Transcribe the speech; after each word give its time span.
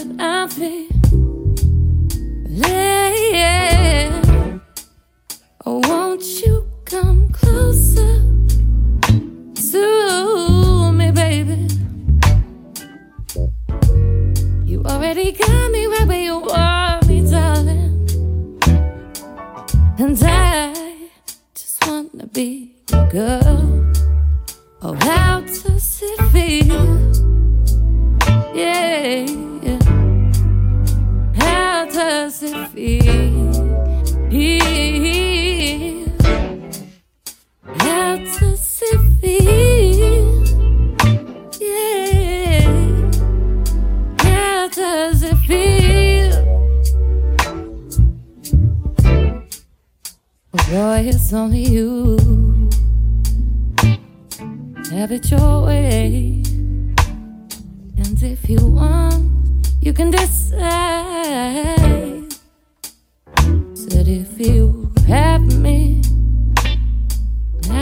could 0.00 0.16
I 0.18 0.46
be 0.46 0.88
laying? 2.48 4.12
Oh, 5.66 5.80
won't 5.88 6.24
you 6.42 6.66
come 6.86 7.28
closer 7.30 8.22
to 9.72 10.92
me, 10.92 11.10
baby? 11.10 11.68
You 14.64 14.82
already 14.86 15.32
got 15.32 15.70
me 15.70 15.84
right 15.86 16.06
where 16.06 16.22
you 16.22 16.38
want 16.38 17.06
me, 17.06 17.30
darling, 17.30 18.08
and 19.98 20.18
I 20.22 20.72
just 21.54 21.86
wanna 21.86 22.26
be 22.32 22.74
your 22.90 23.06
girl. 23.10 23.92
Oh, 24.80 24.94
how 24.94 25.40
to 25.40 25.78
sit? 25.78 26.19
Does 32.30 32.42
feel? 32.68 33.50
How 37.64 38.16
does 38.18 38.82
it 38.82 39.00
feel? 39.20 40.44
Yeah. 41.58 42.70
How 44.20 44.68
does 44.68 45.24
it 45.24 45.36
feel? 45.48 46.30
Boy, 50.70 51.00
it's 51.08 51.32
only 51.32 51.64
you. 51.64 52.16
Have 54.92 55.10
it 55.10 55.28
your 55.32 55.66
way. 55.66 56.44
And 57.98 58.22
if 58.22 58.48
you 58.48 58.64
want, 58.68 59.66
you 59.82 59.92
can 59.92 60.12
decide. 60.12 61.99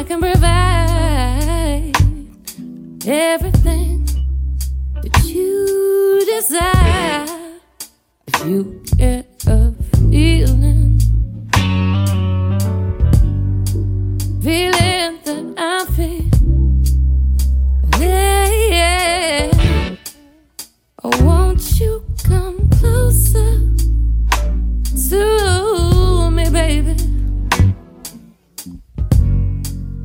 Can 0.09 0.20
provide 0.20 1.92
everything 3.06 4.06
that 5.03 5.23
you 5.25 6.25
desire. 6.25 7.27
If 8.27 8.47
you 8.47 8.83
get 8.97 9.27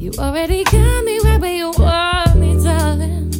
You 0.03 0.11
already 0.19 0.65
got 0.65 1.05
me 1.05 1.17
right 1.23 1.39
where 1.39 1.55
you 1.55 1.71
want 1.79 2.35
me, 2.35 2.61
darling. 2.61 3.31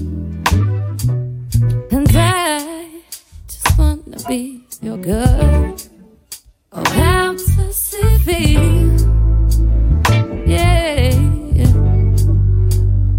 And 1.92 2.08
I 2.16 3.02
just 3.50 3.78
wanna 3.78 4.18
be 4.30 4.64
your 4.82 4.96
girl. 4.96 5.76
Oh, 6.72 6.90
how 6.92 7.36
specific. 7.36 8.56
Yeah. 10.48 11.12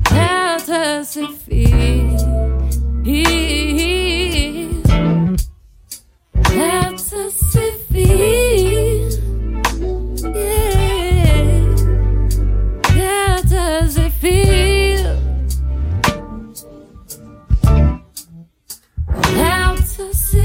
How 0.07 0.57
does 0.65 1.15
it 1.19 1.31
feel? 1.33 2.17
How 6.45 6.93
does 6.93 7.54
the. 20.13 20.44